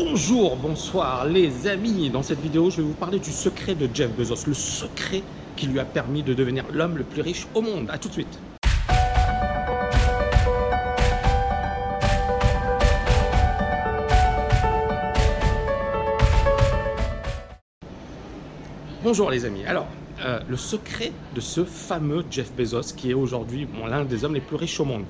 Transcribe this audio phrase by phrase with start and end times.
[0.00, 2.08] Bonjour, bonsoir les amis.
[2.08, 5.24] Dans cette vidéo, je vais vous parler du secret de Jeff Bezos, le secret
[5.56, 7.88] qui lui a permis de devenir l'homme le plus riche au monde.
[7.90, 8.38] A tout de suite.
[19.02, 19.64] Bonjour les amis.
[19.66, 19.88] Alors,
[20.24, 24.40] euh, le secret de ce fameux Jeff Bezos qui est aujourd'hui l'un des hommes les
[24.40, 25.06] plus riches au monde.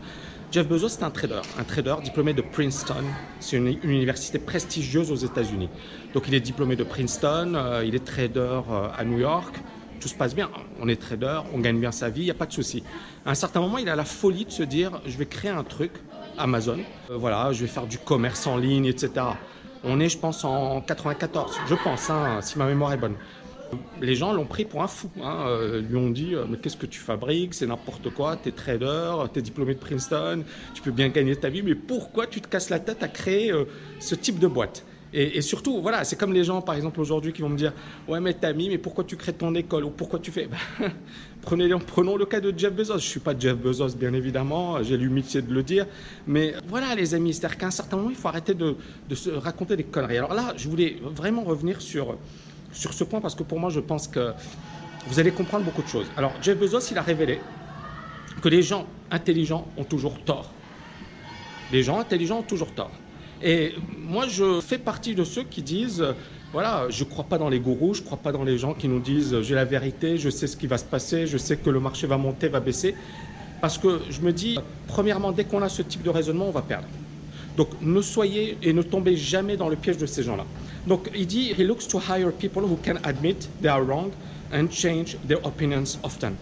[0.50, 3.04] Jeff Bezos, c'est un trader, un trader diplômé de Princeton.
[3.38, 5.68] C'est une, université prestigieuse aux États-Unis.
[6.14, 9.56] Donc, il est diplômé de Princeton, euh, il est trader euh, à New York.
[10.00, 10.48] Tout se passe bien.
[10.80, 12.82] On est trader, on gagne bien sa vie, il n'y a pas de souci.
[13.26, 15.64] À un certain moment, il a la folie de se dire je vais créer un
[15.64, 15.92] truc,
[16.38, 16.78] Amazon.
[17.10, 19.10] Euh, voilà, je vais faire du commerce en ligne, etc.
[19.84, 23.16] On est, je pense, en 94, je pense, hein, si ma mémoire est bonne.
[24.00, 25.10] Les gens l'ont pris pour un fou.
[25.22, 25.44] Hein.
[25.46, 27.54] Euh, lui ont dit euh, Mais qu'est-ce que tu fabriques?
[27.54, 28.36] C'est n'importe quoi.
[28.36, 30.44] Tu es trader, tu es diplômé de Princeton,
[30.74, 33.50] tu peux bien gagner ta vie, mais pourquoi tu te casses la tête à créer
[33.50, 33.64] euh,
[33.98, 34.84] ce type de boîte?
[35.14, 37.72] Et, surtout, voilà, c'est comme les gens, par exemple, aujourd'hui qui vont me dire
[38.06, 39.84] Ouais, mais mis, mais pourquoi tu crées ton école?
[39.84, 40.48] Ou pourquoi tu fais?
[40.78, 40.92] Ben,
[41.40, 42.92] prenez, Prenons le cas de Jeff Bezos.
[42.92, 45.86] Je ne suis pas Jeff Bezos, bien évidemment, j'ai l'humilité de le dire.
[46.26, 48.76] Mais voilà, les amis, c'est-à-dire qu'à un certain moment, il faut arrêter de,
[49.08, 50.18] de se raconter des conneries.
[50.18, 52.18] Alors là, je voulais vraiment revenir sur
[52.72, 54.34] sur ce point parce que pour moi, je pense que
[55.06, 56.12] vous allez comprendre beaucoup de choses.
[56.16, 57.40] Alors, Jeff Bezos, il a révélé
[58.42, 60.52] que les gens intelligents ont toujours tort.
[61.70, 62.92] Les gens intelligents ont toujours tort.
[63.42, 66.04] Et moi, je fais partie de ceux qui disent,
[66.52, 68.74] voilà, je ne crois pas dans les gourous, je ne crois pas dans les gens
[68.74, 71.56] qui nous disent, j'ai la vérité, je sais ce qui va se passer, je sais
[71.58, 72.96] que le marché va monter, va baisser.
[73.60, 76.62] Parce que je me dis, premièrement, dès qu'on a ce type de raisonnement, on va
[76.62, 76.88] perdre.
[77.56, 80.46] Donc ne soyez et ne tombez jamais dans le piège de ces gens-là.
[80.86, 84.14] Donc il dit, he looks to hire people who can admit they are wrong
[84.50, 86.36] and change their opinions often.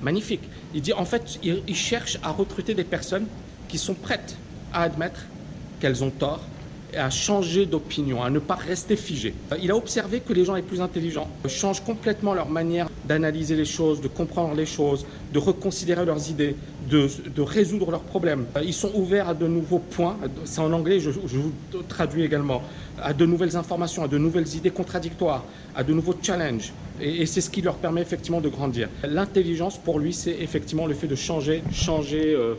[0.00, 0.50] Magnifique.
[0.72, 3.28] Il dit, en fait, il, il cherche à recruter des personnes
[3.68, 4.40] qui sont prêtes
[4.72, 5.30] à admettre
[5.78, 6.50] qu'elles ont tort
[6.96, 9.34] à changer d'opinion, à ne pas rester figé.
[9.60, 13.64] Il a observé que les gens les plus intelligents changent complètement leur manière d'analyser les
[13.64, 17.08] choses, de comprendre les choses, de reconsidérer leurs idées, de,
[17.42, 18.46] résoudre leurs problèmes.
[18.62, 21.52] Ils sont ouverts à de nouveaux points, c'est en anglais, je, vous
[21.88, 22.62] traduis également,
[22.98, 26.72] à de nouvelles informations, à de nouvelles idées contradictoires, à de nouveaux challenges.
[27.00, 28.88] Et, c'est ce qui leur permet effectivement de grandir.
[29.04, 32.54] L'intelligence, pour lui, c'est effectivement le fait de changer, changer euh,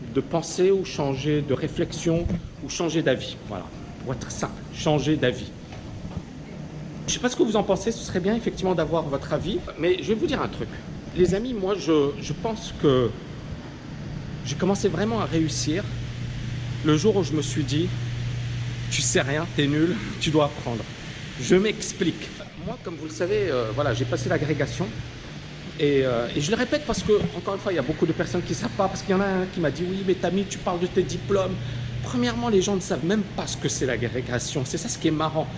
[0.00, 2.28] de pensée ou changer de réflexion
[2.62, 3.38] ou changer d'avis.
[3.48, 5.52] Voilà, pour être simple, changer d'avis.
[7.06, 9.32] Je ne sais pas ce que vous en pensez, ce serait bien effectivement d'avoir votre
[9.32, 10.86] avis, mais je vais vous dire un truc.
[11.12, 13.12] Les amis, moi je, je pense que
[14.42, 15.98] j'ai commencé vraiment à réussir
[16.82, 17.98] le jour où je me suis dit,
[18.88, 20.90] tu sais rien, tu es nul, tu dois apprendre.
[21.36, 22.32] Je m'explique.
[22.56, 24.94] Moi, comme vous le savez, euh, voilà, j'ai passé l'agrégation
[25.82, 28.12] euh, et, je le répète parce que, encore une fois, il y a beaucoup de
[28.12, 30.04] personnes qui ne savent pas, parce qu'il y en a un qui m'a dit Oui,
[30.06, 31.56] mais Tammy, tu parles de tes diplômes.
[32.02, 34.64] Premièrement, les gens ne savent même pas ce que c'est l'agrégation.
[34.64, 35.48] C'est ça ce qui est marrant.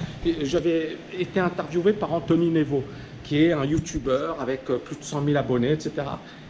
[0.43, 2.84] J'avais été interviewé par Anthony Nevo,
[3.22, 5.93] qui est un YouTuber avec euh, plus de 100 000 abonnés, etc.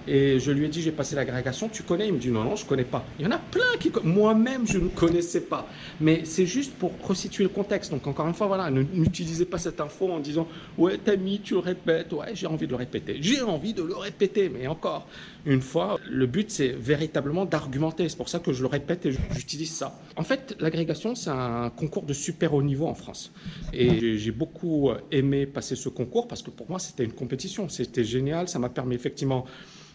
[0.06, 2.08] Et je lui ai dit, j'ai passé l'agrégation, tu connais?
[2.08, 3.06] Il me dit, non, non, je ne connais pas.
[3.18, 5.68] Il y en a plein qui Moi-même, je ne connaissais pas.
[6.00, 7.90] Mais c'est juste pour resituer le contexte.
[7.92, 11.54] Donc, encore une fois, voilà, n'utilisez pas cette info en disant, ouais, t'as mis, tu
[11.54, 12.12] le répètes.
[12.12, 13.18] Ouais, j'ai envie de le répéter.
[13.20, 14.48] J'ai envie de le répéter.
[14.48, 15.08] Mais encore
[15.44, 18.08] une fois, le but, c'est véritablement d'argumenter.
[18.08, 20.00] C'est pour ça que je le répète et j'utilise ça.
[20.16, 23.32] En fait, l'agrégation, c'est un concours de super haut niveau en France.
[23.72, 27.68] Et j'ai beaucoup aimé passer ce concours parce que pour moi, c'était une compétition.
[27.68, 28.48] C'était génial.
[28.48, 29.46] Ça m'a permis effectivement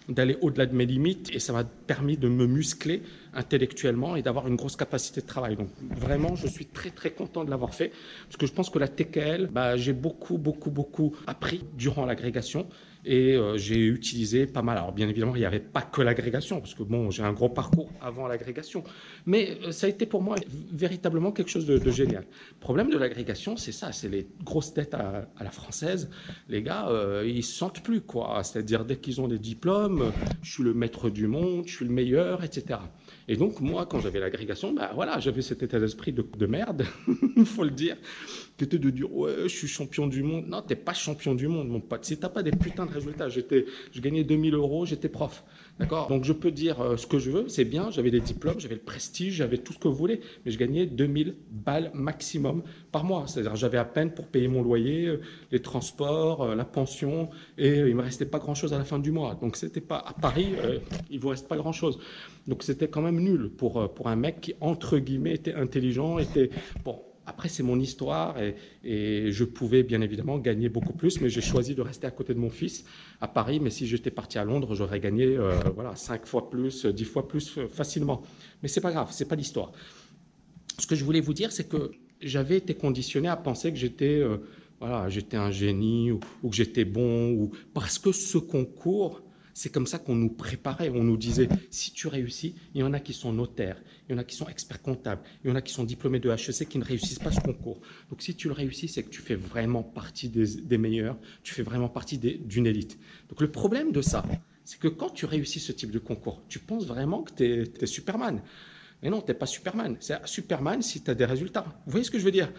[0.10, 3.02] d'aller au-delà de mes limites et ça m'a permis de me muscler
[3.34, 5.56] intellectuellement et d'avoir une grosse capacité de travail.
[5.56, 7.92] Donc vraiment, je suis très très content de l'avoir fait
[8.26, 12.68] parce que je pense que la TKL, bah, j'ai beaucoup beaucoup beaucoup appris durant l'agrégation
[13.08, 14.78] et euh, j'ai utilisé pas mal.
[14.78, 17.50] Alors bien évidemment, il n'y avait pas que l'agrégation parce que bon, j'ai un gros
[17.50, 18.84] parcours avant l'agrégation,
[19.26, 20.36] mais euh, ça a été pour moi
[20.72, 22.26] véritablement quelque chose de, génial.
[22.52, 26.10] Le problème de l'agrégation, c'est ça, c'est les grosses têtes à, la française.
[26.50, 28.44] Les gars, euh, ils se sentent plus quoi.
[28.44, 30.12] C'est-à-dire dès qu'ils ont des diplômes,
[30.42, 32.80] je suis le maître du monde, je suis le meilleur, etc.
[33.28, 36.86] Et donc, moi, quand j'avais l'agrégation, bah voilà, j'avais cet état d'esprit de, de, merde,
[37.36, 37.98] il faut le dire,
[38.64, 40.46] était de dire, ouais, je suis champion du monde.
[40.48, 42.06] Non, t'es pas champion du monde, mon pote.
[42.06, 45.44] Si t'as pas des putains de résultats, j'étais, je gagnais 2000 euros, j'étais prof.
[45.80, 46.08] D'accord?
[46.08, 48.76] Donc, je peux dire euh, ce que je veux, c'est bien, j'avais des diplômes, j'avais
[48.76, 53.04] le prestige, j'avais tout ce que vous voulez, mais je gagnais 2000 balles maximum par
[53.04, 53.26] mois.
[53.28, 55.22] C'est-à-dire, j'avais à peine pour payer mon loyer, euh,
[55.52, 57.30] les transports, euh, la pension,
[57.60, 59.38] et il me restait pas grand-chose à la fin du mois.
[59.40, 60.48] Donc, c'était pas, à Paris,
[61.12, 62.00] il vous reste pas grand-chose.
[62.48, 66.50] Donc, c'était quand même nul pour, pour un mec qui, entre guillemets, était intelligent, était...
[66.84, 68.56] Bon, après, c'est mon histoire et,
[69.32, 72.40] je pouvais bien évidemment gagner beaucoup plus, mais j'ai choisi de rester à côté de
[72.40, 72.86] mon fils
[73.20, 73.60] à Paris.
[73.60, 77.28] Mais si j'étais parti à Londres, j'aurais gagné euh, voilà, 5 fois plus, 10 fois
[77.28, 78.24] plus euh, facilement.
[78.64, 79.74] Mais c'est pas grave, c'est pas l'histoire.
[80.80, 81.92] Ce que je voulais vous dire, c'est que
[82.22, 84.38] j'avais été conditionné à penser que j'étais euh,
[84.80, 89.22] voilà, un génie ou, que j'étais bon, ou parce que ce concours,
[89.58, 90.90] c'est comme ça qu'on nous préparait.
[90.90, 94.16] On nous disait, si tu réussis, il y en a qui sont notaires, il y
[94.16, 96.70] en a qui sont experts comptables, il y en a qui sont diplômés de HEC
[96.70, 97.82] qui ne réussissent pas ce concours.
[98.12, 101.64] Donc si tu le réussis, c'est que tu fais vraiment partie des, meilleurs, tu fais
[101.64, 103.00] vraiment partie d'une élite.
[103.30, 104.24] Donc le problème de ça,
[104.64, 107.44] c'est que quand tu réussis ce type de concours, tu penses vraiment que tu
[107.82, 108.44] es, Superman.
[109.02, 109.98] Mais non, tu n'es pas Superman.
[110.00, 111.66] C'est Superman si tu as des résultats.
[111.86, 112.52] Vous voyez ce que je veux dire?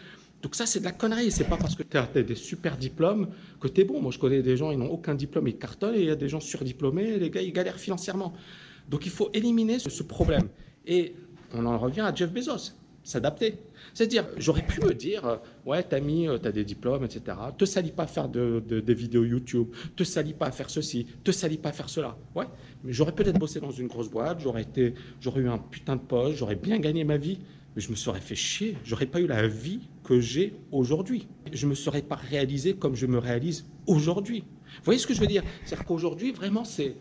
[0.42, 1.30] Donc ça, c'est de la connerie.
[1.30, 3.28] C'est pas parce que tu as des super diplômes
[3.60, 4.00] que tu es bon.
[4.00, 6.16] Moi, je connais des gens, ils n'ont aucun diplôme, ils cartonnent, et il y a
[6.16, 8.32] des gens surdiplômés, les gars, ils galèrent financièrement.
[8.88, 10.48] Donc il faut éliminer ce, problème.
[10.86, 11.14] Et
[11.52, 12.72] on en revient à Jeff Bezos,
[13.04, 13.58] s'adapter.
[13.94, 15.36] C'est-à-dire, j'aurais pu me dire, euh,
[15.66, 17.36] ouais, t'as mis, euh, t'as des diplômes, etc.
[17.56, 21.06] Te salis pas à faire de, des vidéos YouTube, te salis pas à faire ceci,
[21.24, 22.16] te salis pas à faire cela.
[22.34, 22.46] Ouais,
[22.84, 26.02] mais j'aurais peut-être bossé dans une grosse boîte, j'aurais été, j'aurais eu un putain de
[26.02, 27.38] poste, j'aurais bien gagné ma vie
[27.78, 28.76] mais je me serais fait chier.
[28.84, 31.28] J'aurais pas eu la vie que j'ai aujourd'hui.
[31.52, 34.40] Je me serais pas réalisé comme je me réalise aujourd'hui.
[34.78, 35.42] Vous voyez ce que je veux dire?
[35.64, 36.96] C'est-à-dire qu'aujourd'hui, vraiment, c'est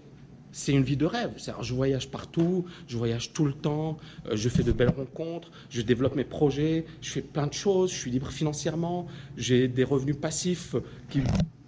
[0.58, 1.34] c'est une vie de rêve.
[1.62, 5.84] Je voyage partout, je voyage tout le temps, euh, je fais de belles rencontres, je
[5.84, 9.06] développe mes projets, je fais plein de choses, je suis libre financièrement,
[9.38, 10.76] j'ai des revenus passifs
[11.12, 11.22] qui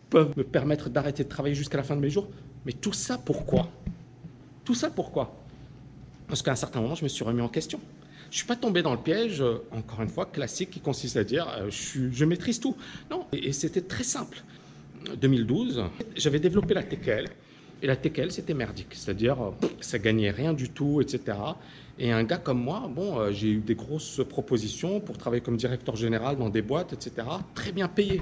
[0.09, 2.27] peuvent me permettre d'arrêter de travailler jusqu'à la fin de mes jours.
[2.65, 3.69] Mais tout ça, pourquoi?
[4.65, 5.35] Tout ça, pourquoi?
[6.27, 7.79] Parce qu'à un certain moment, je me suis remis en question.
[8.23, 11.15] Je ne suis pas tombé dans le piège, euh, encore une fois, classique, qui consiste
[11.15, 12.75] à dire euh, je, maîtrise tout.
[13.11, 14.41] Non, et, c'était très simple.
[15.21, 15.83] 2012,
[16.15, 17.29] j'avais développé la TKL.
[17.81, 21.37] Et la TKL, c'était merdique, c'est-à-dire euh, ça gagnait rien du tout, etc.
[21.97, 25.95] Et un gars comme moi, bon, j'ai eu des grosses propositions pour travailler comme directeur
[25.95, 27.27] général dans des boîtes, etc.
[27.55, 28.21] Très bien payé.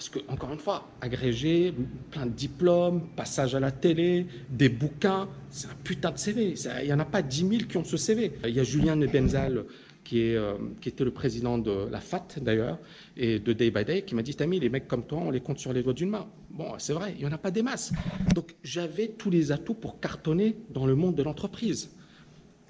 [0.00, 1.74] Parce que, encore une fois, agrégé,
[2.10, 6.54] plein de diplômes, passage à la télé, des bouquins, c'est un putain de CV.
[6.80, 8.32] Il n'y en a pas 10 000 qui ont ce CV.
[8.44, 9.66] Il y a Julien Nebenzal,
[10.12, 12.78] euh, qui était le président de la FAT d'ailleurs,
[13.16, 15.40] et de Day by Day, qui m'a dit Tami, les mecs comme toi, on les
[15.40, 16.26] compte sur les doigts d'une main.
[16.50, 17.92] Bon, c'est vrai, il n'y en a pas des masses.
[18.34, 21.90] Donc j'avais tous les atouts pour cartonner dans le monde de l'entreprise.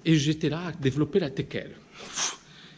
[0.05, 1.71] Et j'étais là à développer la TKL.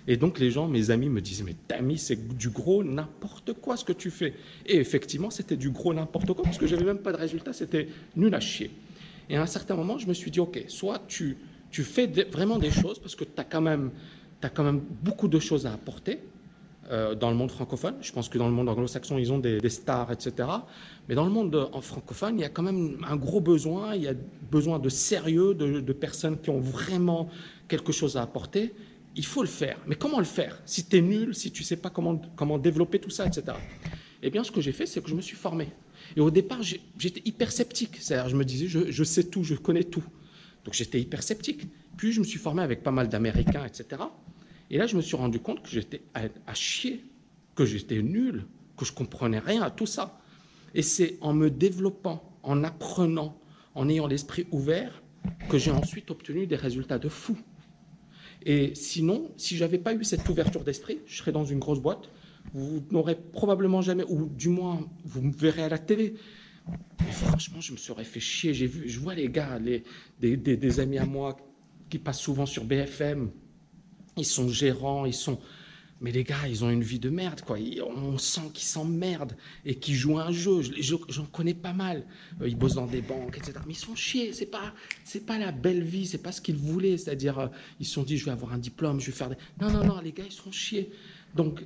[0.08, 3.76] Et donc les gens, mes amis, me disaient Mais Tami, c'est du gros n'importe quoi
[3.76, 4.34] ce que tu fais.
[4.66, 7.88] Et effectivement, c'était du gros n'importe quoi, parce que j'avais même pas de résultat, c'était
[8.16, 8.70] nul à chier.
[9.28, 11.36] Et à un certain moment, je me suis dit Ok, soit tu,
[11.70, 13.90] tu fais vraiment des choses, parce que tu as, quand même,
[14.46, 16.20] as quand même beaucoup de choses à apporter.
[16.90, 19.68] Euh, dans le monde francophone, je pense que dans le monde anglo-saxon, ils ont des,
[19.68, 20.48] stars, etc.
[21.08, 24.02] Mais dans le monde en francophone, il y a quand même un gros besoin, il
[24.02, 24.14] y a
[24.50, 27.28] besoin de sérieux, de, de personnes qui ont vraiment
[27.68, 28.74] quelque chose à apporter
[29.14, 29.78] il faut le faire.
[29.86, 32.58] Mais comment le faire Si tu es nul, si tu ne sais pas comment, comment
[32.58, 33.56] développer tout ça, etc.
[34.22, 35.68] Eh bien, ce que j'ai fait, c'est que je me suis formé.
[36.16, 37.96] Et au départ, j'étais hyper sceptique.
[38.00, 40.04] C'est-à-dire, je me disais, je, sais tout, je connais tout.
[40.64, 41.66] Donc, j'étais hyper sceptique.
[41.96, 44.02] Puis, je me suis formé avec pas mal d'Américains, etc.
[44.72, 47.04] Et là, je me suis rendu compte que j'étais à, chier,
[47.54, 48.46] que j'étais nul,
[48.78, 50.18] que je comprenais rien à tout ça.
[50.74, 53.38] Et c'est en me développant, en apprenant,
[53.74, 55.02] en ayant l'esprit ouvert,
[55.50, 57.36] que j'ai ensuite obtenu des résultats de fou.
[58.46, 62.08] Et sinon, si j'avais pas eu cette ouverture d'esprit, je serais dans une grosse boîte.
[62.54, 66.14] Vous n'aurez probablement jamais, ou du moins, vous me verrez à la télé.
[67.04, 68.54] Mais franchement, je me serais fait chier.
[68.54, 69.84] J'ai vu, je vois les gars, les,
[70.18, 71.36] des, des amis à moi
[71.90, 73.30] qui passent souvent sur BFM.
[74.16, 75.38] Ils sont gérants, ils sont
[76.02, 77.58] mais les gars, ils ont une vie de merde, quoi.
[77.96, 80.60] On sent qu'ils s'emmerdent et qu'ils jouent un jeu.
[80.80, 82.04] J'en connais pas mal.
[82.40, 83.52] Euh, ils bossent dans des banques, etc.
[83.68, 84.32] Mais ils sont chiés.
[84.32, 86.04] C'est pas, c'est pas la belle vie.
[86.04, 86.98] C'est pas ce qu'ils voulaient.
[86.98, 87.46] C'est-à-dire, euh,
[87.78, 89.36] ils se sont dit, je vais avoir un diplôme, je vais faire des.
[89.60, 90.00] Non, non, non.
[90.00, 90.90] Les gars, ils sont chiés.
[91.36, 91.64] Donc,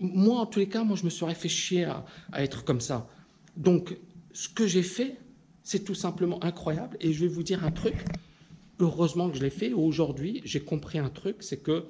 [0.00, 2.80] moi, en tous les cas, moi, je me serais fait chier à, à être comme
[2.80, 3.06] ça.
[3.54, 3.98] Donc,
[4.32, 5.18] ce que j'ai fait,
[5.62, 6.96] c'est tout simplement incroyable.
[7.00, 7.96] Et je vais vous dire un truc.
[8.80, 9.72] Heureusement que je l'ai fait.
[9.72, 11.86] Aujourd'hui, j'ai compris un truc, c'est que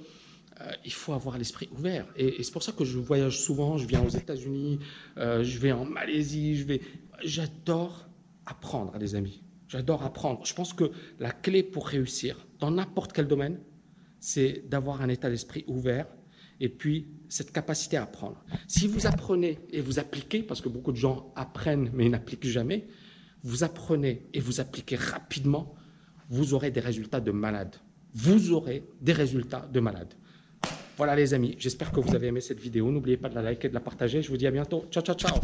[0.61, 2.07] euh, il faut avoir l'esprit ouvert.
[2.17, 4.79] Et, c'est pour ça que je voyage souvent, je viens aux États-Unis,
[5.17, 6.81] euh, je vais en Malaisie, je vais.
[7.25, 8.07] J'adore
[8.47, 9.43] apprendre, les amis.
[9.69, 10.45] J'adore apprendre.
[10.45, 13.59] Je pense que la clé pour réussir dans n'importe quel domaine,
[14.21, 16.07] c'est d'avoir un état d'esprit ouvert
[16.61, 18.45] et puis cette capacité à apprendre.
[18.69, 22.87] Si vous apprenez et vous appliquez, parce que beaucoup de gens apprennent mais n'appliquent jamais,
[23.43, 25.75] vous apprenez et vous appliquez rapidement,
[26.28, 27.76] vous aurez des résultats de malade.
[28.14, 30.14] Vous aurez des résultats de malade.
[30.97, 32.90] Voilà les amis, j'espère que vous avez aimé cette vidéo.
[32.90, 34.23] N'oubliez pas de la liker et de la partager.
[34.23, 34.85] Je vous dis à bientôt.
[34.90, 35.40] Ciao, ciao, ciao